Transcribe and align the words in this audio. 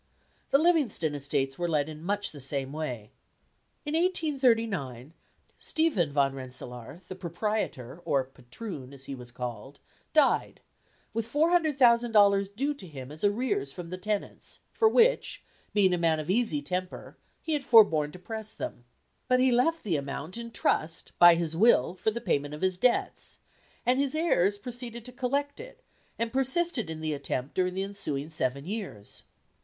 The 0.49 0.57
Livingston 0.57 1.13
estates 1.13 1.59
were 1.59 1.67
let 1.67 1.87
in 1.87 2.01
much 2.03 2.31
the 2.31 2.39
same 2.39 2.73
way. 2.73 3.11
In 3.85 3.93
1839, 3.93 5.13
Stephen 5.59 6.11
Van 6.11 6.33
Rensselaer, 6.33 7.01
the 7.07 7.13
proprietor, 7.13 8.01
or 8.03 8.23
"Patroon" 8.25 8.93
as 8.93 9.05
he 9.05 9.13
was 9.13 9.31
called, 9.31 9.79
died, 10.11 10.59
with 11.13 11.31
$400,000 11.31 12.55
due 12.55 12.73
to 12.73 12.87
him 12.87 13.11
as 13.11 13.23
arrears 13.23 13.71
from 13.73 13.91
the 13.91 13.97
tenants, 13.99 14.61
for 14.73 14.89
which, 14.89 15.43
being 15.71 15.93
a 15.93 15.99
man 15.99 16.19
of 16.19 16.31
easy 16.31 16.63
temper, 16.63 17.15
he 17.39 17.53
had 17.53 17.63
forborne 17.63 18.11
to 18.13 18.17
press 18.17 18.55
them. 18.55 18.85
But 19.27 19.39
he 19.39 19.51
left 19.51 19.83
the 19.83 19.97
amount 19.97 20.35
in 20.35 20.49
trust 20.49 21.11
by 21.19 21.35
his 21.35 21.55
will 21.55 21.93
for 21.93 22.09
the 22.09 22.19
payment 22.21 22.55
of 22.55 22.61
his 22.61 22.79
debts, 22.79 23.37
and 23.85 23.99
his 23.99 24.15
heirs 24.15 24.57
proceeded 24.57 25.05
to 25.05 25.11
collect 25.11 25.59
it, 25.59 25.83
and 26.17 26.33
persisted 26.33 26.89
in 26.89 27.01
the 27.01 27.13
attempt 27.13 27.53
during 27.53 27.75
the 27.75 27.83
ensuing 27.83 28.31
seven 28.31 28.65
years. 28.65 29.25